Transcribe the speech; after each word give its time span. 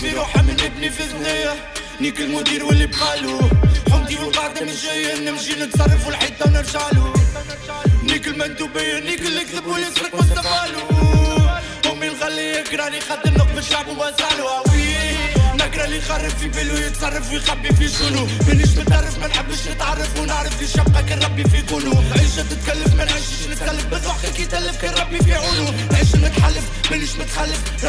في 0.00 0.10
روحه 0.10 0.42
من 0.42 0.56
ابني 0.60 0.90
في 0.90 1.02
ثنية 1.02 1.54
نيك 2.00 2.20
المدير 2.20 2.64
واللي 2.64 2.86
بقالو. 2.86 3.40
حمدي 3.92 4.16
والقادم 4.16 4.68
الجاية. 4.68 5.30
نمشي 5.30 5.54
نتصرف 5.54 6.06
والحيطة 6.06 6.46
ونرجعلو. 6.46 7.14
نيك 8.02 8.28
المندوبية 8.28 8.98
نيك 8.98 9.20
اللي 9.20 9.44
كذب 9.44 9.66
واللي 9.66 9.86
سرق 9.94 10.14
مستقبلو. 10.14 10.80
أمي 11.92 12.06
الغالية 12.06 12.56
يكراني 12.56 13.00
خاطر 13.00 13.30
نقب 13.30 13.58
الشعب 13.58 13.88
وبزعلو 13.88 14.48
نقرأ 15.54 15.84
اللي 15.84 15.98
يخرب 15.98 16.30
في 16.40 16.48
بالو 16.48 16.76
يتصرف 16.76 17.32
ويخبي 17.32 17.68
في 17.68 17.88
شنو. 17.88 18.26
مانيش 18.48 18.68
متعرف 18.68 19.18
ما 19.18 19.26
نحبش 19.26 19.68
نتعرف 19.68 20.20
ونعرف 20.20 20.60
لي 20.62 20.68
شبقة 20.68 21.02
كان 21.08 21.18
ربي 21.18 21.44
في 21.44 21.62
كونو. 21.62 21.94
عيشة 22.18 22.42
تتكلف 22.50 22.94
ما 22.94 23.04
نعيشش 23.04 23.46
نتكلف 23.50 23.86
بالضحك 23.86 24.32
كي 24.36 24.44
تلف 24.46 24.82
كان 24.82 24.94
ربي 24.94 25.18
في 25.18 25.34
عونو. 25.34 25.72
نعيش 25.92 26.14
نتحلف 26.14 26.64
مانيش 26.90 27.16
متخلف؟ 27.16 27.83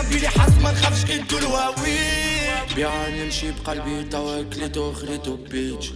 بيع 2.75 3.07
نمشي 3.09 3.51
بقلبي 3.51 4.03
توا 4.03 4.41
كليتو 4.41 4.93
خريتو 4.93 5.35
بيج 5.35 5.89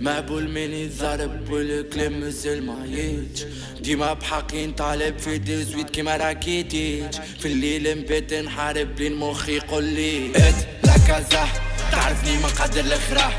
مقبول 0.00 0.48
مني 0.48 0.84
الضرب 0.84 1.50
والكلام 1.50 2.20
مازال 2.20 2.66
ما 2.66 2.86
يجي 2.86 3.46
ديما 3.80 4.12
بحقي 4.12 4.66
نطالب 4.66 5.18
في 5.18 5.38
ديزويت 5.38 5.90
كيما 5.90 6.16
راكيتيج 6.16 7.14
في 7.40 7.48
الليل 7.48 7.98
نبات 7.98 8.34
نحارب 8.34 9.00
لين 9.00 9.14
مخي 9.14 9.56
يقول 9.56 9.84
لي 9.84 10.30
إت 10.30 10.54
لا 10.84 10.98
كازا 11.06 11.48
تعرفني 11.92 12.38
ما 12.38 12.48
قدر 12.48 12.80
الأخرى. 12.80 13.32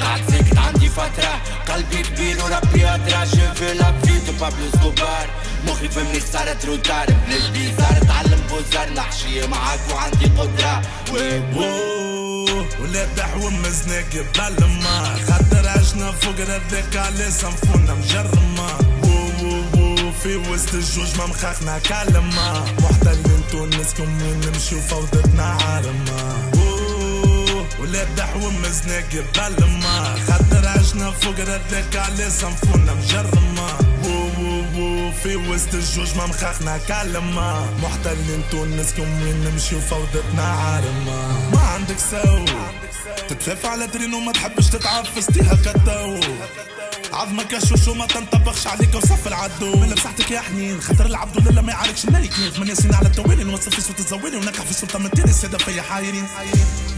قاعد 0.00 0.20
ساكت 0.30 0.58
عندي 0.58 0.88
فترة 0.88 1.42
قلبي 1.68 2.02
كبير 2.02 2.36
وربي 2.44 2.86
أدرى. 2.86 3.26
شوف 3.26 3.62
لابفيتو 3.62 4.32
بابلو 4.40 4.70
سكوبار 4.72 5.30
مخي 5.66 5.88
فهمني 5.88 6.20
صارت 6.20 6.64
روتار. 6.66 7.06
بلدي 7.06 7.72
صار 7.78 7.98
تعلم 8.08 8.40
بوزار. 8.50 8.92
نحشي 8.96 9.46
معاك 9.46 9.80
وعندي 9.94 10.26
قدرة. 10.26 10.82
ولا 11.12 11.91
دحو 12.92 13.50
مزناك 13.50 14.26
بالما 14.36 15.16
خاطر 15.28 15.68
عشنا 15.68 16.12
فوق 16.12 16.40
ردك 16.40 16.96
على 16.96 17.30
صنفونا 17.30 17.94
مجرمة. 17.94 18.68
في 20.22 20.36
وسط 20.36 20.74
الجوج 20.74 21.16
ما 21.18 21.26
مخاخنا 21.26 21.78
كلمة 21.78 22.64
محتلين 22.82 23.42
تونسكم 23.50 24.22
وين 24.22 24.40
نمشيو 24.40 24.80
فوضتنا 24.80 25.44
عارمة 25.44 26.50
ولا 27.80 28.04
دحو 28.04 28.50
مزناك 28.50 29.24
بالما 29.34 30.16
خاطر 30.28 30.68
عشنا 30.68 31.10
فوق 31.10 31.40
ردك 31.40 31.96
على 31.96 32.30
صنفونا 32.30 32.94
مجرمة. 32.94 33.68
في 35.22 35.36
وسط 35.36 35.74
الجوج 35.74 36.16
ما 36.16 36.26
مخاخنا 36.26 36.78
كلمة 36.78 37.76
محتلين 37.82 38.42
تونسكم 38.50 39.22
وين 39.22 39.44
نمشيو 39.44 39.80
فوضتنا 39.80 40.42
عارمة 40.42 41.50
ما 41.50 41.60
عندك 41.60 41.98
سو. 41.98 42.44
تتفاف 43.28 43.66
على 43.66 43.86
درين 43.86 44.14
وما 44.14 44.32
تحبش 44.32 44.66
تتعفس 44.70 45.26
تيها 45.26 45.54
كتو 45.54 46.20
عظمك 47.22 47.64
شوش 47.68 47.88
وما 47.88 48.06
تنطبخش 48.06 48.66
عليك 48.66 48.94
وصف 48.94 49.26
العدو. 49.26 49.76
من 49.76 49.88
لمسحتك 49.88 50.30
يا 50.30 50.40
حنين 50.40 50.80
خاطر 50.80 51.06
العبد 51.06 51.46
ولا 51.46 51.60
ما 51.60 51.72
يعرفش 51.72 52.04
الملك. 52.04 52.32
ثمانية 52.32 52.74
سنين 52.74 52.94
على 52.94 53.06
التوالي 53.06 53.44
نوصل 53.44 53.70
في 53.70 53.80
صوت 53.80 53.98
الزوالي 54.00 54.36
ونكح 54.36 54.62
في 54.62 54.70
السلطة 54.70 54.98
من 54.98 55.10
تاني 55.10 55.30
السادة 55.30 55.58
فيا 55.58 55.82
حايرين. 55.82 56.26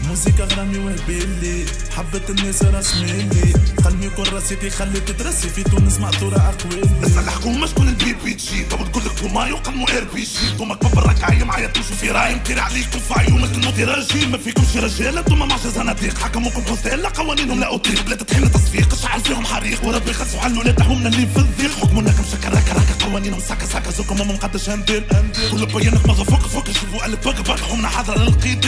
موسيقى 0.07 0.43
غرامي 0.43 0.77
وهبيلي 0.77 1.65
حبت 1.97 2.29
الناس 2.29 2.63
رسميلي 2.63 3.53
قلبي 3.85 4.09
كل 4.09 4.33
راسيتي 4.33 4.69
خليت 4.69 5.11
تدرسي 5.11 5.49
في 5.49 5.63
تونس 5.63 5.97
معطورة 5.97 6.37
أقوالي 6.37 7.07
اسأل 7.07 7.23
الحكومة 7.23 7.67
شكون 7.67 7.87
البي 7.87 8.13
بي 8.23 8.33
جي 8.33 8.63
تو 8.63 8.77
تقول 8.77 9.05
لك 9.05 9.23
بوماي 9.23 9.51
وقدموا 9.51 9.97
ار 9.97 10.03
بي 10.13 10.21
جي 10.21 10.57
توما 10.57 10.75
كبر 10.75 11.05
الركعية 11.05 11.43
معايا 11.43 11.67
تمشوا 11.67 11.95
في 11.95 12.11
رايم 12.11 12.39
تيري 12.39 12.59
عليكم 12.59 12.99
في 12.99 13.13
عيونك 13.13 13.51
الموت 13.51 13.79
راجل 13.79 14.29
ما 14.29 14.37
فيكمش 14.37 14.77
رجال 14.77 15.17
انتوما 15.17 15.45
مع 15.45 15.57
زناديق. 15.57 16.17
حكموكم 16.17 16.61
حسين 16.61 17.05
قوانينهم 17.05 17.59
لا 17.59 17.75
أطيق. 17.75 18.01
بلا 18.05 18.15
تطحين 18.15 18.51
تصفيق 18.51 18.95
شعل 18.95 19.21
فيهم 19.21 19.45
حريق. 19.45 19.85
وربي 19.85 20.13
خلصوا 20.15 20.39
حلوا 20.39 20.63
لا 20.63 20.71
تحومنا 20.71 21.09
اللي 21.09 21.27
في 21.27 21.37
الضيق. 21.39 21.71
حكمونا 21.71 22.11
كم 22.11 22.23
شكا 22.31 22.49
قوانينهم 23.15 23.39
ساكا 23.39 23.65
ساكا 23.65 23.91
زوكم 23.91 24.17
ما 24.17 24.23
مقدش 24.33 24.69
هندير 24.69 25.03
كل 25.51 25.65
بيانك 25.65 26.05
ما 26.07 26.13
فوق 26.13 26.47
فوق 26.47 26.65
شوفوا 26.71 27.05
الف 27.05 27.27
بق 27.27 27.41
بق 27.41 27.59
حومنا 27.59 27.87
حاضرة 27.87 28.17
للقيد 28.17 28.61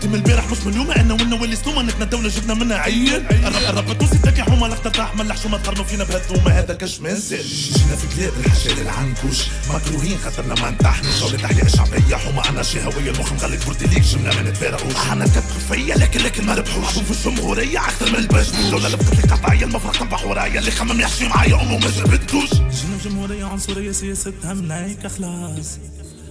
تم 0.00 0.14
البارح 0.14 0.50
مش 0.50 0.58
من 0.66 0.72
اليوم 0.72 0.90
انا 0.90 1.14
ونا 1.14 1.36
واللي 1.40 1.56
ستوما 1.56 1.82
نتنا 1.82 2.04
دولة 2.04 2.28
جبنا 2.28 2.54
منها 2.54 2.76
عين 2.76 3.08
الرب 3.30 3.62
الرب 3.68 3.90
التونسي 3.90 4.18
تاكي 4.18 4.42
حومة 4.42 4.68
لا 4.68 4.74
ترتاح 4.74 5.14
من 5.16 5.20
الحشومة 5.20 5.58
تقارنوا 5.58 5.84
فينا 5.84 6.04
بهالثومة 6.04 6.50
هذا 6.50 6.74
كاش 6.74 7.00
منزل 7.00 7.42
جينا 7.42 7.96
في 7.96 8.16
بلاد 8.16 8.32
الحشال 8.46 8.80
العنكوش. 8.80 9.38
مكروهين 9.74 10.18
خاطرنا 10.24 10.54
ما 10.54 10.70
نتحنوش 10.70 11.20
جولة 11.20 11.36
تحية 11.38 11.62
الشعبية 11.62 12.16
حومة 12.16 12.48
أنا 12.48 12.62
شهوية 12.62 13.10
المخ 13.10 13.32
مغلق 13.32 13.66
بردي 13.66 13.86
ليك 13.86 14.02
جملة 14.02 14.34
ما 14.34 14.42
نتفارقوش 14.50 14.94
أنا 15.12 15.24
كتب 15.26 15.42
فيا 15.72 15.94
لكن 15.96 16.20
لكن 16.20 16.46
ما 16.46 16.54
ربحوش. 16.54 16.92
في 16.98 17.10
الجمهورية 17.28 17.78
أكثر 17.84 18.08
من 18.12 18.18
البجموش 18.18 18.70
لولا 18.72 18.88
لفقت 18.88 19.14
لي 19.26 19.32
قطعية 19.32 19.64
المفرق 19.64 19.96
طبح 20.00 20.24
ورايا 20.24 20.58
اللي 20.58 20.70
خمم 20.70 21.00
يحشي 21.00 21.28
معايا 21.28 21.54
أمه 21.62 21.78
ما 21.78 21.90
جبتوش 21.90 22.50
جينا 22.50 22.98
جمهورية 23.04 23.44
عنصرية. 23.44 23.73
سياستها 23.74 24.54
منايك 24.54 25.06
خلاص 25.06 25.78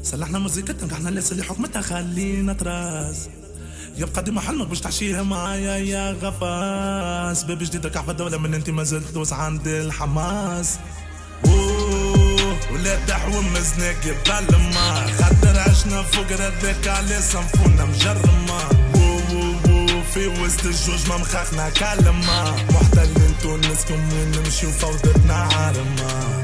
صلحنا 0.03 0.39
موزيكتنا 0.39 0.85
نجحنا 0.85 1.09
الناس 1.09 1.31
اللي 1.31 1.43
حكمتها 1.43 1.81
خلينا 1.81 2.53
تراس. 2.53 3.29
يبقى 3.97 4.23
ديما 4.23 4.41
حلمك 4.41 4.67
باش 4.67 4.79
تعشيها 4.79 5.23
معايا 5.23 5.77
يا 5.77 6.11
غفاس. 6.11 7.43
باب 7.43 7.63
جديد 7.63 7.87
كعفة 7.87 8.13
دولة 8.13 8.37
من 8.37 8.53
انت 8.53 8.69
ما 8.69 8.83
زلت 8.83 9.11
دوس 9.13 9.33
عند 9.33 9.67
الحماس. 9.67 10.79
ولا 12.73 13.05
دحو 13.07 13.41
مزناك 13.41 14.17
بالما 14.27 15.07
خاطر 15.07 15.59
عشنا 15.59 16.03
فوق 16.03 16.31
ردك 16.31 16.87
على 16.87 17.21
صنفونا 17.21 17.85
مجرمة. 17.85 18.59
في 20.13 20.27
وسط 20.27 20.65
الجوج 20.65 21.09
ما 21.09 21.17
مخاخنا 21.17 21.69
كلمة. 21.69 22.55
محتلين 22.71 23.33
تونسكم 23.41 24.13
وين 24.13 24.31
نمشيو 24.31 24.71
فوضتنا 24.71 25.33
عارمة. 25.33 26.42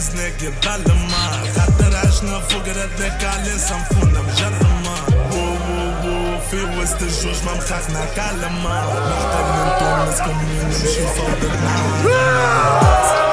دحو 0.00 0.08
مزناك 0.08 0.54
بالما 0.64 1.52
خاطر 1.56 1.96
عشنا 1.96 2.40
فوق 2.40 2.68
ردك 2.68 3.24
على 3.24 3.58
صنفونا 3.58 4.22
مجرمة 4.22 4.96
أوه، 5.32 5.58
أوه، 5.68 6.04
أوه، 6.04 6.40
في 6.50 6.62
وسط 6.80 7.02
الجوج 7.02 7.44
ما 7.46 7.54
مخاخنا 7.54 8.04
كلمة 8.16 8.84
محتلين 9.10 9.78
تونسكم 9.78 10.38
وين 10.38 10.64
نمشيو 10.64 11.06
فوضتنا 11.06 11.70
عارمة 11.70 13.29